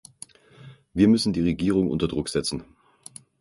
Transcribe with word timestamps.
Wir 0.95 1.07
müssen 1.07 1.31
die 1.31 1.41
Regierung 1.43 1.87
unter 1.91 2.07
Druck 2.07 2.27
setzen. 2.29 2.63